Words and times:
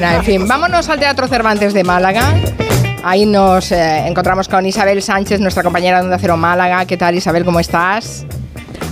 En 0.00 0.22
fin, 0.22 0.46
vámonos 0.46 0.88
al 0.88 1.00
Teatro 1.00 1.26
Cervantes 1.26 1.74
de 1.74 1.82
Málaga. 1.82 2.22
Ahí 3.02 3.26
nos 3.26 3.72
eh, 3.72 4.06
encontramos 4.06 4.46
con 4.46 4.64
Isabel 4.64 5.02
Sánchez, 5.02 5.40
nuestra 5.40 5.64
compañera 5.64 5.98
de 5.98 6.04
Onda 6.04 6.18
Cero 6.20 6.36
Málaga. 6.36 6.84
¿Qué 6.84 6.96
tal, 6.96 7.16
Isabel? 7.16 7.44
¿Cómo 7.44 7.58
estás? 7.58 8.24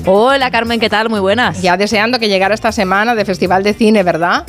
Hola, 0.05 0.51
Carmen, 0.51 0.81
¿qué 0.81 0.91
tal? 0.91 1.09
Muy 1.09 1.21
buenas. 1.21 1.63
Ya 1.63 1.77
deseando 1.77 2.19
que 2.19 2.29
llegara 2.29 2.55
esta 2.55 2.73
semana 2.73 3.15
de 3.15 3.25
Festival 3.25 3.63
de 3.63 3.75
Cine, 3.75 4.03
¿verdad? 4.03 4.47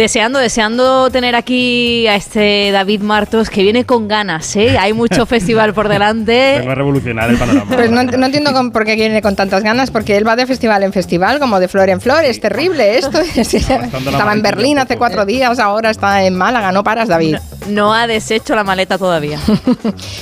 Deseando, 0.00 0.38
deseando 0.38 1.10
tener 1.10 1.36
aquí 1.36 2.06
a 2.06 2.14
este 2.16 2.70
David 2.72 3.02
Martos 3.02 3.50
que 3.50 3.62
viene 3.62 3.84
con 3.84 4.08
ganas, 4.08 4.56
¿eh? 4.56 4.78
Hay 4.78 4.94
mucho 4.94 5.26
festival 5.34 5.74
por 5.74 5.90
delante. 5.90 6.56
Vengo 6.60 6.70
a 6.70 6.74
revolucionar 6.74 7.28
el 7.28 7.36
panorama. 7.36 7.66
Pues 7.76 7.90
no, 7.90 8.02
no 8.04 8.24
entiendo 8.24 8.54
con- 8.54 8.70
por 8.72 8.86
qué 8.86 8.94
viene 8.94 9.20
con 9.20 9.36
tantas 9.36 9.62
ganas, 9.62 9.90
porque 9.90 10.16
él 10.16 10.26
va 10.26 10.36
de 10.36 10.46
festival 10.46 10.82
en 10.84 10.94
festival, 10.94 11.38
como 11.38 11.60
de 11.60 11.68
flor 11.68 11.90
en 11.90 12.00
flor. 12.00 12.24
Es 12.24 12.40
terrible 12.40 12.96
esto. 12.96 13.20
Estaba 13.36 14.32
en 14.32 14.40
Berlín 14.40 14.78
hace 14.78 14.96
cuatro 14.96 15.26
días, 15.26 15.58
ahora 15.58 15.90
está 15.90 16.24
en 16.24 16.34
Málaga. 16.34 16.72
No 16.72 16.82
paras, 16.82 17.06
David. 17.08 17.36
No 17.36 17.59
ha 17.94 18.06
deshecho 18.06 18.54
la 18.54 18.64
maleta 18.64 18.98
todavía. 18.98 19.38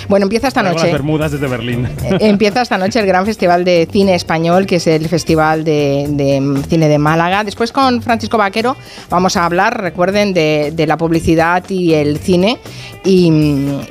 Bueno, 0.08 0.24
empieza 0.24 0.48
esta 0.48 0.60
Traigo 0.60 0.76
las 0.76 0.82
noche. 0.84 0.92
Bermudas 0.92 1.32
desde 1.32 1.46
Berlín. 1.46 1.86
Eh, 2.02 2.18
Empieza 2.20 2.62
esta 2.62 2.78
noche 2.78 3.00
el 3.00 3.06
Gran 3.06 3.26
Festival 3.26 3.64
de 3.64 3.86
Cine 3.90 4.14
Español, 4.14 4.66
que 4.66 4.76
es 4.76 4.86
el 4.86 5.08
Festival 5.08 5.64
de, 5.64 6.06
de, 6.08 6.62
Cine 6.68 6.88
de 6.88 6.98
Málaga. 6.98 7.44
Después 7.44 7.72
con 7.72 8.00
Francisco 8.02 8.38
Vaquero 8.38 8.76
vamos 9.10 9.36
a 9.36 9.44
hablar, 9.44 9.80
recuerden, 9.80 10.32
de, 10.32 10.72
de 10.74 10.86
la 10.86 10.96
publicidad 10.96 11.62
y 11.68 11.94
el 11.94 12.18
cine. 12.18 12.58
Y, 13.04 13.30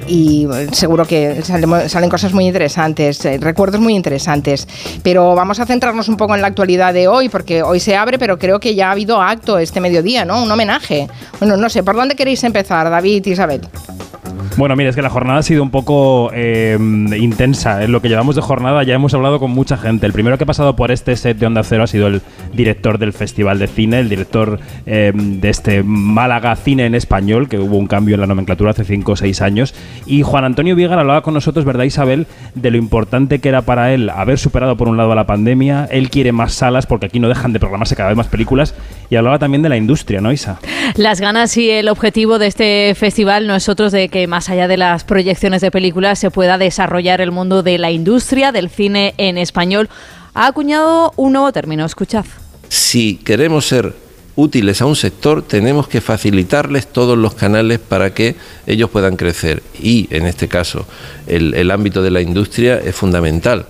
y 0.07 0.47
seguro 0.71 1.05
que 1.05 1.41
salen 1.41 2.09
cosas 2.09 2.33
muy 2.33 2.45
interesantes, 2.47 3.23
eh, 3.25 3.37
recuerdos 3.39 3.79
muy 3.79 3.95
interesantes. 3.95 4.67
Pero 5.03 5.33
vamos 5.35 5.59
a 5.59 5.65
centrarnos 5.65 6.07
un 6.09 6.17
poco 6.17 6.35
en 6.35 6.41
la 6.41 6.47
actualidad 6.47 6.93
de 6.93 7.07
hoy, 7.07 7.29
porque 7.29 7.63
hoy 7.63 7.79
se 7.79 7.95
abre, 7.95 8.19
pero 8.19 8.37
creo 8.37 8.59
que 8.59 8.75
ya 8.75 8.89
ha 8.89 8.91
habido 8.91 9.21
acto 9.21 9.57
este 9.59 9.79
mediodía, 9.79 10.25
¿no? 10.25 10.43
Un 10.43 10.51
homenaje. 10.51 11.07
Bueno, 11.39 11.57
no 11.57 11.69
sé, 11.69 11.83
¿por 11.83 11.95
dónde 11.95 12.15
queréis 12.15 12.43
empezar, 12.43 12.89
David 12.89 13.25
y 13.25 13.35
Isabel? 13.49 14.26
Bueno, 14.57 14.75
mira, 14.75 14.89
es 14.89 14.95
que 14.95 15.01
la 15.01 15.09
jornada 15.09 15.39
ha 15.39 15.43
sido 15.43 15.63
un 15.63 15.69
poco 15.69 16.31
eh, 16.33 16.77
intensa. 17.17 17.83
En 17.83 17.91
lo 17.91 18.01
que 18.01 18.09
llevamos 18.09 18.35
de 18.35 18.41
jornada 18.41 18.83
ya 18.83 18.95
hemos 18.95 19.13
hablado 19.13 19.39
con 19.39 19.51
mucha 19.51 19.77
gente. 19.77 20.05
El 20.05 20.13
primero 20.13 20.37
que 20.37 20.43
ha 20.43 20.47
pasado 20.47 20.75
por 20.75 20.91
este 20.91 21.15
set 21.15 21.37
de 21.37 21.45
Onda 21.45 21.63
Cero 21.63 21.83
ha 21.83 21.87
sido 21.87 22.07
el 22.07 22.21
director 22.53 22.97
del 22.97 23.13
Festival 23.13 23.59
de 23.59 23.67
Cine, 23.67 23.99
el 23.99 24.09
director 24.09 24.59
eh, 24.85 25.11
de 25.15 25.49
este 25.49 25.83
Málaga 25.83 26.55
Cine 26.55 26.85
en 26.85 26.95
Español, 26.95 27.49
que 27.49 27.59
hubo 27.59 27.77
un 27.77 27.87
cambio 27.87 28.15
en 28.15 28.21
la 28.21 28.27
nomenclatura 28.27 28.71
hace 28.71 28.83
5 28.83 29.11
o 29.11 29.15
6 29.15 29.41
años. 29.41 29.73
Y 30.05 30.23
Juan 30.23 30.43
Antonio 30.43 30.75
Viegar 30.75 30.99
hablaba 30.99 31.21
con 31.21 31.33
nosotros, 31.33 31.65
¿verdad, 31.65 31.83
Isabel?, 31.83 32.27
de 32.55 32.71
lo 32.71 32.77
importante 32.77 33.39
que 33.39 33.49
era 33.49 33.61
para 33.61 33.93
él 33.93 34.09
haber 34.09 34.39
superado 34.39 34.77
por 34.77 34.87
un 34.87 34.97
lado 34.97 35.11
a 35.11 35.15
la 35.15 35.25
pandemia. 35.25 35.87
Él 35.91 36.09
quiere 36.09 36.31
más 36.31 36.53
salas 36.53 36.85
porque 36.85 37.07
aquí 37.07 37.19
no 37.19 37.29
dejan 37.29 37.53
de 37.53 37.59
programarse 37.59 37.95
cada 37.95 38.09
vez 38.09 38.17
más 38.17 38.27
películas. 38.27 38.73
Y 39.09 39.15
hablaba 39.15 39.39
también 39.39 39.61
de 39.61 39.69
la 39.69 39.77
industria, 39.77 40.19
¿no, 40.19 40.31
Isa? 40.31 40.59
Las 40.95 41.21
ganas 41.21 41.55
y 41.57 41.69
el 41.69 41.87
objetivo 41.87 42.39
de 42.39 42.47
este 42.47 42.93
festival 42.95 43.47
no 43.47 43.55
es 43.55 43.69
otro 43.69 43.89
de 43.89 44.09
que 44.09 44.26
más 44.27 44.49
allá 44.49 44.67
de 44.67 44.77
las 44.77 45.03
proyecciones 45.03 45.61
de 45.61 45.71
películas 45.71 46.19
se 46.19 46.29
pueda 46.29 46.57
desarrollar 46.57 47.21
el 47.21 47.31
mundo 47.31 47.63
de 47.63 47.77
la 47.77 47.91
industria 47.91 48.51
del 48.51 48.69
cine 48.69 49.15
en 49.17 49.37
español. 49.37 49.89
Ha 50.33 50.47
acuñado 50.47 51.13
un 51.15 51.33
nuevo 51.33 51.51
término, 51.51 51.85
escuchad. 51.85 52.25
Si 52.69 53.15
queremos 53.15 53.65
ser 53.65 53.95
útiles 54.35 54.81
a 54.81 54.85
un 54.85 54.95
sector, 54.95 55.41
tenemos 55.41 55.87
que 55.87 55.99
facilitarles 55.99 56.87
todos 56.87 57.17
los 57.17 57.33
canales 57.33 57.79
para 57.79 58.13
que 58.13 58.35
ellos 58.67 58.89
puedan 58.89 59.17
crecer. 59.17 59.63
Y 59.81 60.07
en 60.11 60.27
este 60.27 60.47
caso, 60.47 60.85
el, 61.25 61.71
ámbito 61.71 62.01
de 62.03 62.11
la 62.11 62.21
industria 62.21 62.77
es 62.77 62.95
fundamental. 62.95 63.65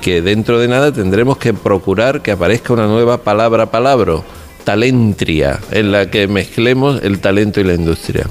Que 0.00 0.22
dentro 0.22 0.60
de 0.60 0.68
nada 0.68 0.92
tendremos 0.92 1.38
que 1.38 1.52
procurar 1.54 2.22
que 2.22 2.30
aparezca 2.30 2.72
una 2.72 2.86
nueva 2.86 3.22
palabra 3.22 3.70
palabra, 3.70 4.20
talentria, 4.64 5.58
en 5.72 5.90
la 5.90 6.08
que 6.08 6.28
mezclemos 6.28 7.02
el 7.02 7.18
talento 7.18 7.60
y 7.60 7.64
la 7.64 7.74
industria. 7.74 8.26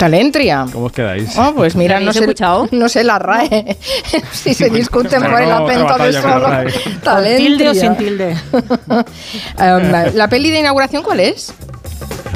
Talentria. 0.00 0.64
¿Cómo 0.72 0.86
os 0.86 0.92
quedáis? 0.92 1.36
Oh, 1.36 1.52
pues 1.54 1.76
mira, 1.76 1.96
¿Habéis 1.96 2.06
no 2.06 2.12
sé, 2.14 2.20
escuchado? 2.20 2.68
no 2.70 2.88
sé 2.88 3.04
la 3.04 3.18
RAE. 3.18 3.76
si 4.32 4.54
se 4.54 4.70
discuten 4.70 5.20
por 5.22 5.42
el 5.42 5.52
acento 5.52 5.98
de 5.98 6.12
solo. 6.14 6.48
Talentria. 7.02 7.36
tilde 7.36 7.68
o 7.68 7.74
sin 7.74 7.96
tilde? 7.96 8.36
Um, 9.60 9.92
¿La 10.14 10.28
peli 10.28 10.50
de 10.50 10.60
inauguración 10.60 11.02
cuál 11.02 11.20
es? 11.20 11.52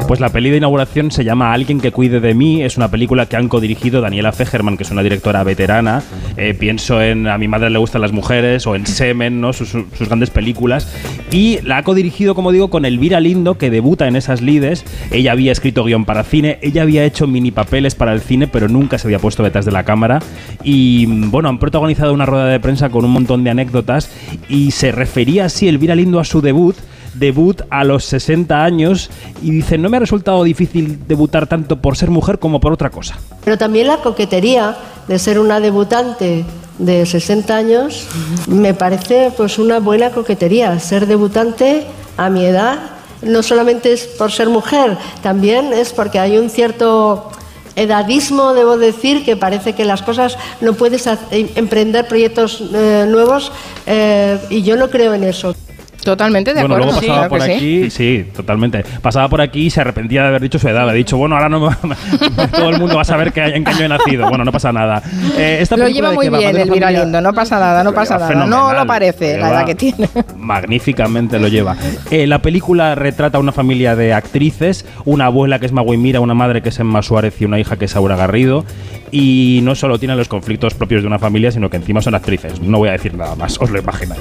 Pues 0.06 0.20
la 0.20 0.28
peli 0.28 0.50
de 0.50 0.59
inauguración 0.59 1.10
se 1.10 1.25
llama 1.25 1.54
Alguien 1.54 1.81
que 1.81 1.91
cuide 1.91 2.20
de 2.20 2.34
mí. 2.34 2.62
Es 2.62 2.76
una 2.76 2.91
película 2.91 3.25
que 3.25 3.37
han 3.37 3.48
codirigido 3.48 4.03
Daniela 4.03 4.32
Fegerman, 4.32 4.76
que 4.76 4.82
es 4.82 4.91
una 4.91 5.03
directora 5.03 5.42
veterana. 5.44 6.03
Eh, 6.37 6.53
pienso 6.53 7.00
en 7.00 7.26
A 7.26 7.38
mi 7.38 7.48
madre 7.48 7.70
le 7.70 7.78
gustan 7.78 8.03
las 8.03 8.12
mujeres 8.12 8.66
o 8.66 8.75
en 8.75 8.87
Semen, 8.87 9.41
¿no? 9.41 9.54
sus, 9.54 9.70
sus 9.70 10.06
grandes 10.06 10.28
películas. 10.28 10.94
Y 11.31 11.59
la 11.62 11.78
ha 11.78 11.82
codirigido, 11.84 12.34
como 12.34 12.53
digo, 12.53 12.69
con 12.69 12.84
Elvira 12.84 13.19
Lindo, 13.19 13.56
que 13.56 13.70
debuta 13.70 14.06
en 14.06 14.16
esas 14.16 14.42
lides. 14.42 14.84
Ella 15.10 15.32
había 15.32 15.53
escrito 15.53 15.84
guion 15.84 16.04
para 16.04 16.22
cine, 16.22 16.59
ella 16.60 16.82
había 16.82 17.04
hecho 17.04 17.26
mini 17.26 17.50
papeles 17.50 17.94
para 17.94 18.12
el 18.12 18.21
cine, 18.21 18.47
pero 18.47 18.69
nunca 18.69 18.98
se 18.98 19.09
había 19.09 19.19
puesto 19.19 19.42
detrás 19.42 19.65
de 19.65 19.72
la 19.72 19.84
cámara. 19.84 20.21
Y 20.62 21.06
bueno, 21.06 21.48
han 21.48 21.59
protagonizado 21.59 22.12
una 22.12 22.26
rueda 22.26 22.47
de 22.47 22.60
prensa 22.60 22.91
con 22.91 23.06
un 23.06 23.10
montón 23.10 23.42
de 23.42 23.50
anécdotas. 23.50 24.10
Y 24.50 24.72
se 24.72 24.92
refería 24.92 25.47
así 25.47 25.66
Elvira 25.66 25.94
Lindo 25.94 26.21
a 26.21 26.25
su 26.25 26.42
debut 26.42 26.76
debut 27.15 27.63
a 27.71 27.85
los 27.85 28.05
60 28.05 28.63
años 28.65 29.11
y 29.43 29.51
dice, 29.51 29.79
no 29.79 29.89
me 29.89 29.97
ha 29.97 30.01
resultado 30.01 30.43
difícil 30.45 30.99
debutar 31.07 31.47
tanto 31.47 31.81
por 31.81 31.97
ser 31.97 32.11
mujer 32.11 32.39
como 32.39 32.61
por 32.61 32.73
otra 32.73 32.91
cosa. 32.91 33.17
Pero 33.45 33.57
también 33.59 33.87
la 33.87 33.99
coquetería 33.99 34.77
de 35.09 35.19
ser 35.19 35.39
una 35.39 35.61
debutante 35.61 36.45
de 36.79 37.07
60 37.07 37.57
años 37.57 38.07
me 38.49 38.75
parece 38.75 39.33
pues 39.37 39.59
una 39.59 39.79
buena 39.79 40.11
coquetería. 40.11 40.79
Ser 40.81 41.07
debutante 41.07 41.87
a 42.17 42.31
mi 42.31 42.45
edad 42.45 42.79
no 43.23 43.43
solamente 43.43 43.93
es 43.93 44.05
por 44.05 44.33
ser 44.33 44.49
mujer, 44.49 44.99
también 45.23 45.73
es 45.73 45.93
porque 45.93 46.19
hay 46.19 46.37
un 46.37 46.51
cierto 46.51 47.31
edadismo, 47.77 48.55
debo 48.55 48.77
decir, 48.77 49.25
que 49.25 49.37
parece 49.37 49.73
que 49.73 49.85
las 49.85 50.03
cosas 50.03 50.37
no 50.61 50.75
puedes 50.75 51.07
em- 51.31 51.49
emprender 51.57 52.07
proyectos 52.07 52.63
eh, 52.73 53.07
nuevos 53.09 53.51
eh, 53.87 54.39
y 54.51 54.63
yo 54.63 54.77
no 54.77 54.91
creo 54.91 55.15
en 55.15 55.25
eso. 55.25 55.55
Totalmente 56.03 56.53
de 56.55 56.60
bueno, 56.60 56.75
acuerdo. 56.77 56.93
luego 56.93 57.00
pasaba 57.00 57.28
claro 57.28 57.31
por 57.31 57.38
que 57.41 57.44
sí. 57.47 57.53
aquí, 57.82 57.91
sí. 57.91 58.27
totalmente. 58.34 58.84
Pasaba 59.00 59.28
por 59.28 59.41
aquí 59.41 59.66
y 59.66 59.71
se 59.71 59.81
arrepentía 59.81 60.22
de 60.22 60.28
haber 60.28 60.43
dicho 60.43 60.59
su 60.59 60.69
edad. 60.69 60.88
Ha 60.88 60.93
dicho, 60.93 61.16
bueno, 61.16 61.37
ahora 61.37 61.49
no 61.49 61.71
todo 62.53 62.69
el 62.71 62.78
mundo 62.78 62.97
va 62.97 63.03
a 63.03 63.05
saber 63.06 63.32
que 63.32 63.43
en 63.43 63.65
qué 63.65 63.71
año 63.71 63.84
he 63.84 63.88
nacido. 63.88 64.28
Bueno, 64.28 64.44
no 64.44 64.53
pasa 64.53 64.72
nada. 64.72 65.03
Eh, 65.38 65.59
esta 65.60 65.77
Lo 65.77 65.88
lleva 65.88 66.12
muy 66.12 66.28
bien 66.28 66.33
Madre 66.33 66.53
de 66.53 66.62
Elvira 66.62 66.87
Familia- 66.88 67.04
Lindo, 67.04 67.21
no 67.21 67.33
pasa 67.33 67.59
nada, 67.59 67.83
no 67.84 67.93
pasa 67.94 68.19
nada. 68.19 68.47
No 68.47 68.72
lo 68.75 68.87
parece 68.87 69.38
la 69.38 69.50
edad 69.50 69.66
que 69.66 69.75
tiene. 69.75 70.09
Magníficamente 70.37 71.38
lo 71.38 71.49
lleva. 71.49 71.77
Eh, 72.10 72.27
la 72.27 72.41
película 72.41 72.94
retrata 72.94 73.38
a 73.38 73.41
una 73.41 73.53
familia 73.53 73.97
de 73.97 74.12
actrices, 74.12 74.84
una 75.04 75.27
abuela 75.27 75.59
que 75.59 75.66
es 75.66 75.72
Magui 75.72 75.97
Mira, 75.97 76.21
una 76.21 76.34
madre 76.34 76.62
que 76.62 76.69
es 76.69 76.78
Emma 76.78 77.03
Suárez 77.03 77.34
y 77.41 77.44
una 77.44 77.59
hija 77.59 77.77
que 77.77 77.87
es 77.87 77.97
Aura 77.97 78.16
Garrido. 78.16 78.65
Y 79.10 79.60
no 79.62 79.77
solo 79.77 79.99
tienen 80.00 80.16
los 80.16 80.27
conflictos 80.27 80.75
propios 80.75 81.03
de 81.03 81.06
una 81.06 81.21
familia, 81.21 81.53
sino 81.53 81.71
que 81.71 81.77
encima 81.77 82.03
son 82.03 82.16
actrices. 82.16 82.60
No 82.60 82.78
voy 82.78 82.88
a 82.88 82.93
decir 82.93 83.15
nada 83.15 83.37
más, 83.37 83.56
os 83.60 83.71
lo 83.71 83.78
imagináis. 83.78 84.21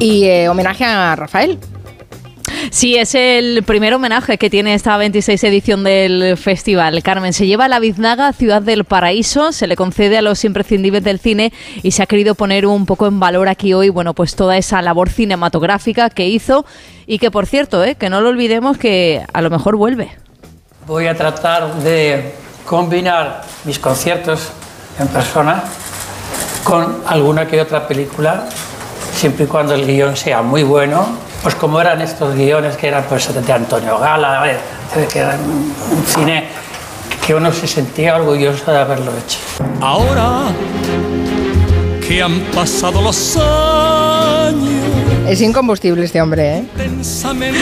Y 0.00 0.24
eh, 0.24 0.48
homenaje 0.64 0.84
a 0.84 1.14
Rafael. 1.14 1.58
Sí, 2.70 2.96
es 2.96 3.14
el 3.14 3.62
primer 3.64 3.92
homenaje 3.92 4.38
que 4.38 4.48
tiene 4.48 4.74
esta 4.74 4.96
26 4.96 5.44
edición 5.44 5.84
del 5.84 6.38
festival. 6.38 7.02
Carmen 7.02 7.34
se 7.34 7.46
lleva 7.46 7.66
a 7.66 7.68
la 7.68 7.78
Biznaga, 7.78 8.32
ciudad 8.32 8.62
del 8.62 8.84
paraíso, 8.84 9.52
se 9.52 9.66
le 9.66 9.76
concede 9.76 10.16
a 10.16 10.22
los 10.22 10.42
imprescindibles 10.44 11.04
del 11.04 11.20
cine 11.20 11.52
y 11.82 11.90
se 11.90 12.02
ha 12.02 12.06
querido 12.06 12.34
poner 12.34 12.66
un 12.66 12.86
poco 12.86 13.06
en 13.06 13.20
valor 13.20 13.48
aquí 13.48 13.74
hoy, 13.74 13.90
bueno, 13.90 14.14
pues 14.14 14.36
toda 14.36 14.56
esa 14.56 14.80
labor 14.80 15.10
cinematográfica 15.10 16.08
que 16.08 16.26
hizo 16.28 16.64
y 17.06 17.18
que 17.18 17.30
por 17.30 17.46
cierto, 17.46 17.84
eh, 17.84 17.96
que 17.96 18.08
no 18.08 18.22
lo 18.22 18.30
olvidemos 18.30 18.78
que 18.78 19.22
a 19.32 19.42
lo 19.42 19.50
mejor 19.50 19.76
vuelve. 19.76 20.10
Voy 20.86 21.06
a 21.06 21.14
tratar 21.14 21.74
de 21.82 22.32
combinar 22.64 23.42
mis 23.64 23.78
conciertos 23.78 24.50
en 24.98 25.08
persona 25.08 25.64
con 26.64 27.02
alguna 27.06 27.46
que 27.46 27.60
otra 27.60 27.86
película, 27.86 28.48
siempre 29.14 29.44
y 29.44 29.48
cuando 29.48 29.74
el 29.74 29.86
guion 29.86 30.16
sea 30.16 30.42
muy 30.42 30.62
bueno, 30.62 31.06
pues 31.42 31.54
como 31.54 31.80
eran 31.80 32.00
estos 32.02 32.34
guiones 32.34 32.76
que 32.76 32.88
eran 32.88 33.04
pues 33.04 33.32
de 33.32 33.52
Antonio 33.52 33.98
Gala, 33.98 34.40
ver, 34.40 34.58
que 35.10 35.18
era 35.18 35.36
un 35.36 36.04
cine 36.06 36.48
que 37.24 37.34
uno 37.34 37.52
se 37.52 37.66
sentía 37.66 38.16
orgulloso 38.16 38.70
de 38.70 38.78
haberlo 38.78 39.12
hecho. 39.16 39.38
Ahora 39.80 40.52
que 42.06 42.22
han 42.22 42.40
pasado 42.54 43.00
los 43.00 43.36
años, 43.36 44.83
Es 45.26 45.40
incombustible 45.40 46.04
este 46.04 46.20
hombre, 46.20 46.58
¿eh? 46.58 46.64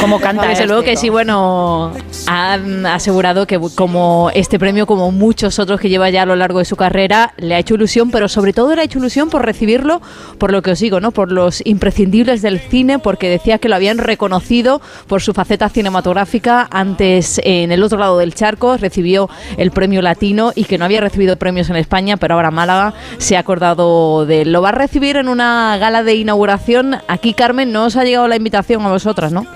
Como 0.00 0.18
canta 0.18 0.42
Desde 0.42 0.54
este, 0.54 0.66
luego 0.66 0.82
que 0.82 0.96
sí, 0.96 1.08
bueno, 1.08 1.92
han 2.26 2.86
asegurado 2.86 3.46
que 3.46 3.60
como 3.76 4.30
este 4.34 4.58
premio, 4.58 4.86
como 4.86 5.12
muchos 5.12 5.58
otros 5.60 5.80
que 5.80 5.88
lleva 5.88 6.10
ya 6.10 6.22
a 6.22 6.26
lo 6.26 6.34
largo 6.34 6.58
de 6.58 6.64
su 6.64 6.74
carrera, 6.74 7.34
le 7.36 7.54
ha 7.54 7.58
hecho 7.58 7.74
ilusión, 7.74 8.10
pero 8.10 8.28
sobre 8.28 8.52
todo 8.52 8.74
le 8.74 8.82
ha 8.82 8.84
hecho 8.84 8.98
ilusión 8.98 9.30
por 9.30 9.44
recibirlo, 9.44 10.02
por 10.38 10.50
lo 10.50 10.60
que 10.60 10.72
os 10.72 10.80
digo, 10.80 10.98
¿no? 11.00 11.12
Por 11.12 11.30
los 11.30 11.62
imprescindibles 11.64 12.42
del 12.42 12.58
cine, 12.58 12.98
porque 12.98 13.28
decía 13.28 13.58
que 13.58 13.68
lo 13.68 13.76
habían 13.76 13.98
reconocido 13.98 14.80
por 15.06 15.22
su 15.22 15.32
faceta 15.32 15.68
cinematográfica. 15.68 16.66
Antes, 16.70 17.40
en 17.44 17.70
el 17.70 17.82
otro 17.84 17.98
lado 17.98 18.18
del 18.18 18.34
charco, 18.34 18.76
recibió 18.76 19.30
el 19.56 19.70
premio 19.70 20.02
latino 20.02 20.52
y 20.54 20.64
que 20.64 20.78
no 20.78 20.84
había 20.84 21.00
recibido 21.00 21.36
premios 21.36 21.70
en 21.70 21.76
España, 21.76 22.16
pero 22.16 22.34
ahora 22.34 22.50
Málaga 22.50 22.94
se 23.18 23.36
ha 23.36 23.40
acordado 23.40 24.26
de 24.26 24.42
él. 24.42 24.52
Lo 24.52 24.62
va 24.62 24.70
a 24.70 24.72
recibir 24.72 25.16
en 25.16 25.28
una 25.28 25.76
gala 25.78 26.02
de 26.02 26.16
inauguración. 26.16 26.96
Aquí, 27.06 27.34
Carmen, 27.34 27.51
no 27.52 27.84
os 27.84 27.96
ha 27.96 28.04
llegado 28.04 28.28
la 28.28 28.36
invitación 28.36 28.82
a 28.82 28.88
vosotras, 28.88 29.32
¿no? 29.32 29.46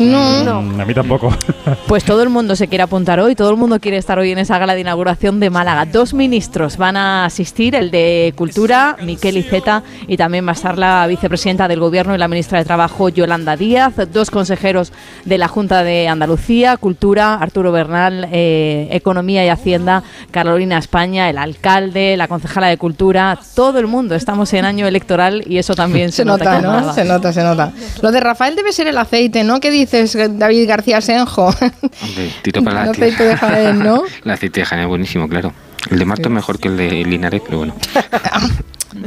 No. 0.00 0.62
Mm, 0.62 0.80
A 0.80 0.84
mí 0.84 0.94
tampoco. 0.94 1.32
Pues 1.86 2.04
todo 2.04 2.22
el 2.22 2.28
mundo 2.28 2.56
se 2.56 2.68
quiere 2.68 2.82
apuntar 2.82 3.20
hoy, 3.20 3.34
todo 3.34 3.50
el 3.50 3.56
mundo 3.56 3.80
quiere 3.80 3.96
estar 3.96 4.18
hoy 4.18 4.30
en 4.32 4.38
esa 4.38 4.58
gala 4.58 4.74
de 4.74 4.80
inauguración 4.80 5.40
de 5.40 5.50
Málaga. 5.50 5.84
Dos 5.86 6.14
ministros 6.14 6.76
van 6.76 6.96
a 6.96 7.24
asistir, 7.24 7.74
el 7.74 7.90
de 7.90 8.32
Cultura, 8.36 8.96
Miquel 9.02 9.36
Iceta, 9.36 9.82
y 10.06 10.16
también 10.16 10.46
va 10.46 10.50
a 10.50 10.54
estar 10.54 10.78
la 10.78 11.06
vicepresidenta 11.06 11.66
del 11.68 11.80
Gobierno 11.80 12.14
y 12.14 12.18
la 12.18 12.28
ministra 12.28 12.58
de 12.58 12.64
Trabajo, 12.64 13.08
Yolanda 13.08 13.56
Díaz, 13.56 13.94
dos 14.12 14.30
consejeros 14.30 14.92
de 15.24 15.38
la 15.38 15.48
Junta 15.48 15.82
de 15.82 16.08
Andalucía, 16.08 16.76
Cultura, 16.76 17.34
Arturo 17.34 17.72
Bernal, 17.72 18.28
eh, 18.32 18.88
Economía 18.92 19.44
y 19.44 19.48
Hacienda, 19.48 20.02
Carolina 20.30 20.78
España, 20.78 21.28
el 21.28 21.38
alcalde, 21.38 22.16
la 22.16 22.28
concejala 22.28 22.68
de 22.68 22.78
Cultura, 22.78 23.38
todo 23.54 23.78
el 23.78 23.86
mundo. 23.86 24.14
Estamos 24.14 24.52
en 24.54 24.64
año 24.64 24.86
electoral 24.86 25.42
y 25.46 25.58
eso 25.58 25.74
también 25.74 26.10
se, 26.12 26.18
Se 26.18 26.24
nota, 26.24 26.60
¿no? 26.60 26.92
Se 26.94 27.04
nota, 27.04 27.32
se 27.32 27.42
nota. 27.42 27.72
Lo 28.00 28.12
de 28.12 28.20
Rafael 28.20 28.54
debe 28.56 28.72
ser 28.72 28.86
el 28.86 28.98
aceite, 28.98 29.44
¿no? 29.44 29.60
¿Qué 29.60 29.70
dices, 29.98 30.38
David 30.38 30.68
García 30.68 31.00
Senjo? 31.00 31.46
Hombre, 31.46 32.30
tiro 32.42 32.62
para 32.62 32.80
El 32.80 32.86
la 32.86 32.92
aceite 32.92 33.24
de 33.24 33.36
Jaén, 33.36 33.78
¿no? 33.78 34.02
El 34.24 34.30
aceite 34.30 34.60
de 34.60 34.66
Jaén 34.66 34.82
es 34.82 34.88
buenísimo, 34.88 35.28
claro. 35.28 35.52
El 35.90 35.98
de 35.98 36.04
Marto 36.04 36.28
es 36.28 36.34
mejor 36.34 36.58
que 36.58 36.68
el 36.68 36.76
de 36.76 36.90
Linares, 37.04 37.40
pero 37.44 37.58
bueno, 37.58 37.74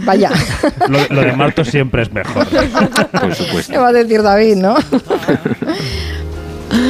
Vaya, 0.06 0.32
Lo, 0.88 0.98
lo 1.10 1.22
de 1.22 1.34
Marto 1.34 1.64
siempre 1.66 2.04
es 2.04 2.12
mejor. 2.14 2.48
por 2.48 3.30
¿qué 3.30 3.36
supuesto. 3.36 3.80
va 3.82 3.90
a 3.90 3.92
decir 3.94 4.22
David, 4.24 4.56
no? 4.56 4.76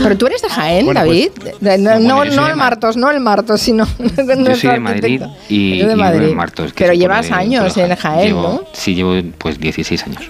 Pero 0.03 0.17
tú 0.17 0.27
eres 0.27 0.41
de 0.41 0.47
Jaén, 0.49 0.85
Bueno, 0.85 1.01
David. 1.01 1.29
pues- 1.35 1.59
De- 1.59 1.77
no, 1.77 1.99
No, 1.99 2.15
bueno, 2.15 2.15
no, 2.15 2.23
yo 2.25 2.31
soy 2.31 2.35
no 2.37 2.43
de 2.45 2.51
el 2.51 2.55
Ma- 2.55 2.63
Martos, 2.63 2.95
no 2.97 3.11
el 3.11 3.19
Martos, 3.19 3.61
sino. 3.61 3.85
Yo 3.97 4.55
soy 4.55 4.69
de 4.71 4.79
Madrid 4.79 5.21
y, 5.49 5.77
Yo 5.79 5.87
de 5.87 5.93
y 5.93 5.97
Madrid. 5.97 6.27
en 6.29 6.35
Martos. 6.37 6.71
Pero 6.75 6.93
llevas 6.93 7.27
de- 7.27 7.33
años 7.33 7.75
en 7.75 7.93
Jaén, 7.95 8.27
Llevo- 8.29 8.41
¿no? 8.43 8.63
Sí, 8.71 8.95
llevo 8.95 9.15
pues 9.37 9.59
16 9.59 10.03
años. 10.03 10.21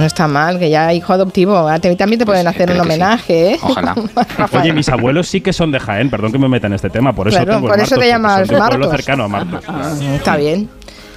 No 0.00 0.06
está 0.06 0.26
mal, 0.26 0.58
que 0.58 0.70
ya 0.70 0.92
hijo 0.94 1.12
adoptivo. 1.12 1.68
A 1.68 1.78
ti 1.78 1.94
también 1.94 2.18
te 2.18 2.24
Pues 2.24 2.34
pueden 2.36 2.46
hacer 2.48 2.70
un 2.70 2.76
espero 2.76 2.82
que 2.84 2.88
sí. 2.88 3.00
homenaje, 3.00 3.50
¿eh? 3.52 3.58
Ojalá. 3.62 3.94
Oye, 4.60 4.72
mis 4.72 4.88
abuelos 4.88 5.28
sí 5.28 5.40
que 5.40 5.52
son 5.52 5.70
de 5.70 5.78
Jaén, 5.78 6.08
perdón 6.10 6.32
que 6.32 6.38
me 6.38 6.48
meta 6.48 6.66
en 6.66 6.72
este 6.72 6.88
tema, 6.90 7.12
por 7.12 7.28
eso 7.28 7.36
Claro, 7.36 7.52
tengo 7.54 7.66
el 7.66 7.70
por 7.72 7.80
eso 7.80 7.90
Martos, 7.96 7.98
te 8.00 8.08
llamas 8.08 8.38
son 8.38 8.48
de 8.48 8.54
un 8.54 8.60
pueblo 8.68 8.86
Martos. 8.88 8.96
cercano 9.04 9.24
a 9.24 9.28
Martos. 9.28 9.64
Ah, 9.68 9.92
está 10.14 10.36
bien. 10.36 10.68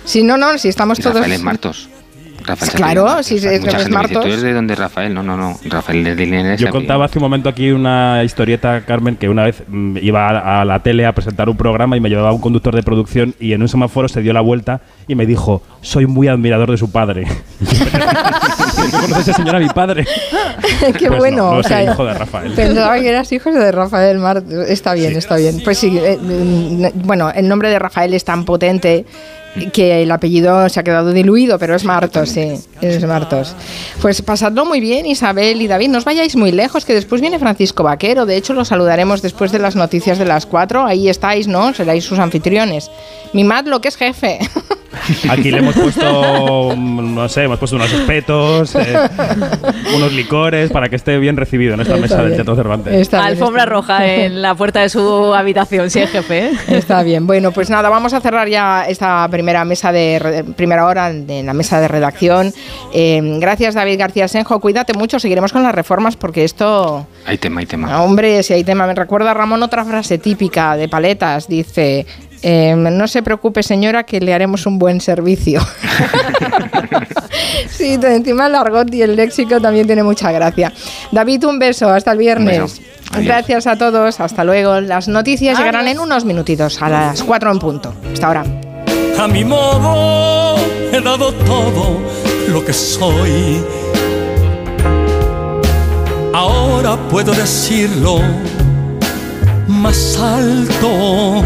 Si 0.06 0.21
no, 0.21 0.38
no, 0.38 0.57
si 0.57 0.68
estamos 0.68 1.00
todos. 1.00 1.15
Rafael 1.15 1.31
es 1.31 1.41
Martos. 1.41 1.89
Rafael 2.45 2.71
Claro, 2.74 3.06
Martos. 3.06 3.31
Mucha 3.31 3.35
es 3.47 3.51
gente 3.53 3.71
me 3.71 3.77
dice, 3.77 3.89
Martos. 3.89 4.21
¿tú 4.21 4.27
eres 4.27 4.41
de 4.41 4.51
dónde 4.53 4.75
Rafael? 4.75 5.13
No, 5.13 5.24
no, 5.24 5.38
no. 5.38 5.57
Rafael 5.63 6.06
es 6.06 6.18
de 6.18 6.25
Linares. 6.25 6.59
Yo 6.59 6.69
contaba 6.71 7.06
hace 7.06 7.18
un 7.18 7.24
momento 7.24 7.47
aquí 7.47 7.71
una 7.71 8.21
historieta, 8.25 8.81
Carmen, 8.81 9.15
que 9.15 9.30
una 9.30 9.44
vez 9.45 9.63
mm, 9.65 9.95
iba 10.01 10.27
a, 10.27 10.59
a 10.59 10.65
la 10.65 10.83
tele 10.83 11.06
a 11.06 11.13
presentar 11.13 11.47
un 11.47 11.56
programa 11.56 11.95
y 11.95 12.01
me 12.01 12.09
llevaba 12.09 12.33
un 12.33 12.41
conductor 12.41 12.75
de 12.75 12.83
producción 12.83 13.33
y 13.39 13.53
en 13.53 13.62
un 13.62 13.69
semáforo 13.69 14.09
se 14.09 14.21
dio 14.21 14.33
la 14.33 14.41
vuelta 14.41 14.81
y 15.07 15.15
me 15.15 15.25
dijo, 15.25 15.62
soy 15.80 16.06
muy 16.06 16.27
admirador 16.27 16.69
de 16.71 16.77
su 16.77 16.91
padre. 16.91 17.25
¿Qué 18.85 18.97
conoce 18.97 19.21
ese 19.21 19.33
señor 19.33 19.56
a 19.56 19.59
mi 19.59 19.69
padre? 19.69 20.06
Qué 21.00 21.07
Pues 21.07 21.12
no, 21.12 21.18
bueno. 21.18 21.51
no 21.53 21.57
o 21.59 21.63
sea, 21.63 21.83
hijo 21.83 22.06
de 22.06 22.13
Rafael. 22.13 22.53
Pensaba 22.53 23.00
que 23.00 23.09
eras 23.09 23.31
hijo 23.31 23.51
de 23.51 23.71
Rafael 23.71 24.19
Martos. 24.19 24.53
Está 24.68 24.94
bien, 24.94 25.15
está 25.15 25.35
bien. 25.35 25.62
Pues 25.63 25.77
sí, 25.77 25.97
eh, 25.97 26.18
mm, 26.21 27.06
bueno, 27.06 27.31
el 27.33 27.47
nombre 27.47 27.69
de 27.69 27.80
Rafael 27.80 28.13
es 28.13 28.24
tan 28.24 28.45
potente 28.45 29.06
que 29.71 30.01
el 30.01 30.12
apellido 30.12 30.68
se 30.69 30.80
ha 30.80 30.83
quedado 30.83 31.13
diluido, 31.13 31.59
pero 31.59 31.75
es 31.75 31.83
Martos, 31.83 32.30
sí, 32.30 32.53
es 32.81 33.06
Martos. 33.06 33.56
Pues 34.01 34.21
pasadlo 34.21 34.65
muy 34.65 34.80
bien, 34.80 35.06
Isabel 35.06 35.62
y 35.62 35.68
David, 35.68 35.89
no 35.89 36.00
os 36.00 36.06
vayáis 36.06 36.35
muy 36.35 36.51
lejos, 36.51 36.85
que 36.85 36.94
después 36.94 37.21
viene 37.21 37.39
Francisco 37.39 37.83
Vaquero, 37.83 38.25
de 38.25 38.35
hecho 38.35 38.53
lo 38.53 38.65
saludaremos 38.65 39.21
después 39.21 39.51
de 39.51 39.59
las 39.59 39.75
noticias 39.75 40.18
de 40.18 40.25
las 40.25 40.45
cuatro, 40.45 40.85
ahí 40.85 41.07
estáis, 41.07 41.47
¿no? 41.47 41.74
Seréis 41.74 42.03
sus 42.03 42.19
anfitriones. 42.19 42.89
Mimad 43.33 43.65
lo 43.65 43.80
que 43.80 43.89
es 43.89 43.97
jefe. 43.97 44.39
Aquí 45.30 45.51
le 45.51 45.57
hemos 45.60 45.75
puesto, 45.75 46.74
mm, 46.75 47.16
no 47.16 47.30
sé, 47.30 47.44
hemos 47.44 47.60
puesto 47.60 47.75
unos 47.75 47.92
espetos, 47.92 48.75
eh, 48.75 48.95
unos 49.95 50.13
licores 50.13 50.69
para 50.72 50.90
que 50.90 50.95
esté 50.95 51.18
bien 51.18 51.38
recibido 51.38 51.74
en 51.74 51.81
esta 51.81 51.94
Está 51.95 52.01
mesa 52.01 52.18
del 52.18 52.25
bien. 52.28 52.38
Teatro 52.38 52.56
Cervantes. 52.56 52.94
Está 52.94 53.18
bien, 53.18 53.28
Alfombra 53.30 53.63
está 53.63 53.74
roja 53.74 54.06
en 54.07 54.42
la 54.42 54.56
puerta 54.56 54.81
de 54.81 54.90
su 54.90 55.34
habitación, 55.34 55.90
si 55.90 56.00
es 56.00 56.10
jefe. 56.12 56.48
¿eh? 56.48 56.51
Está 56.69 57.04
bien. 57.04 57.25
Bueno, 57.28 57.51
pues 57.51 57.69
nada, 57.69 57.90
vamos 57.90 58.13
a 58.13 58.22
cerrar 58.22 58.48
ya 58.48 58.86
esta 58.88 59.28
primera 59.30 59.66
mesa 59.66 59.92
de 59.92 60.19
re- 60.19 60.44
primera 60.44 60.86
hora 60.86 61.12
de 61.12 61.44
la 61.44 61.54
mesa 61.54 61.80
de 61.80 61.88
redacción. 61.88 62.54
Eh, 62.94 63.22
gracias, 63.40 63.74
David 63.75 64.00
García 64.00 64.28
Senjo. 64.28 64.60
Cuídate 64.60 64.94
mucho. 64.94 65.19
Seguiremos 65.19 65.51
con 65.51 65.63
las 65.63 65.74
reformas 65.75 66.16
porque 66.16 66.44
esto, 66.44 67.06
Hay 67.25 67.38
tema, 67.38 67.60
hay 67.62 67.66
tema. 67.66 67.90
ah, 67.92 68.01
hombre, 68.04 68.44
si 68.44 68.54
hay 68.54 68.63
tema. 68.63 68.88
Me 68.88 68.94
recuerda 68.95 69.31
a 69.31 69.34
Ramón 69.34 69.63
otra 69.63 69.86
frase 69.86 70.18
típica 70.18 70.75
de 70.75 70.88
paletas. 70.90 71.48
Dice. 71.48 72.06
Eh, 72.44 72.75
no 72.75 73.07
se 73.07 73.24
preocupe, 73.24 73.63
señora, 73.63 74.04
que 74.04 74.19
le 74.19 74.34
haremos 74.34 74.66
un 74.66 74.78
buen 74.78 75.00
servicio. 75.00 75.62
sí, 77.69 77.98
encima 78.01 78.48
el 78.48 78.56
argot 78.56 78.94
y 78.94 79.01
el 79.01 79.16
léxico 79.16 79.62
también 79.62 79.88
tiene 79.88 80.04
mucha 80.04 80.31
gracia. 80.31 80.74
David, 81.12 81.45
un 81.45 81.57
beso. 81.57 81.90
Hasta 81.90 82.12
el 82.12 82.18
viernes. 82.18 82.81
Gracias 83.18 83.66
a 83.66 83.78
todos. 83.78 84.19
Hasta 84.19 84.44
luego. 84.44 84.81
Las 84.81 85.07
noticias 85.07 85.57
llegarán 85.57 85.88
en 85.88 86.00
unos 86.00 86.25
minutitos, 86.25 86.81
a 86.81 86.90
las 86.90 87.24
4 87.24 87.51
en 87.51 87.60
punto. 87.60 87.95
Hasta 88.12 88.28
ahora. 88.28 88.44
A 89.18 89.28
mi 89.28 89.45
modo 89.45 90.57
he 90.92 91.00
dado 91.00 91.31
todo 91.34 92.00
lo 92.50 92.66
que 92.66 92.74
soy. 92.74 93.63
Ahora 96.34 96.98
puedo 97.10 97.31
decirlo 97.34 98.19
más 99.68 100.18
alto, 100.19 101.44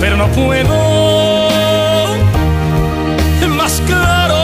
pero 0.00 0.16
no 0.16 0.28
puedo 0.28 1.48
más 3.56 3.80
claro 3.86 4.36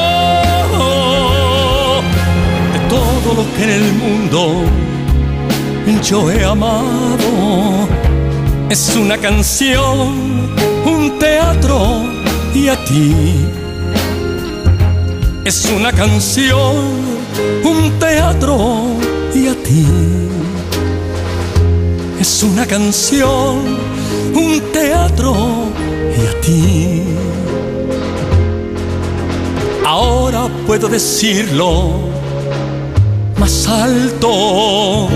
de 2.73 2.79
todo 2.89 3.35
lo 3.35 3.55
que 3.57 3.65
en 3.65 3.71
el 3.71 3.93
mundo 3.93 4.65
yo 6.03 6.31
he 6.31 6.45
amado. 6.45 7.89
Es 8.69 8.97
una 8.97 9.19
canción, 9.19 10.55
un 10.87 11.19
teatro 11.19 12.05
y 12.55 12.69
a 12.69 12.77
ti. 12.85 13.15
Es 15.45 15.67
una 15.67 15.93
canción, 15.93 16.77
un 17.65 17.99
teatro 17.99 18.87
y 19.35 19.49
a 19.49 19.55
ti. 19.55 19.87
Es 22.21 22.43
una 22.43 22.67
canción, 22.67 23.79
un 24.35 24.61
teatro 24.73 25.35
y 26.17 26.27
a 26.27 26.41
ti. 26.41 27.03
Ahora 29.85 30.49
puedo 30.67 30.89
decirlo 30.89 32.11
más 33.39 33.67
alto, 33.67 35.09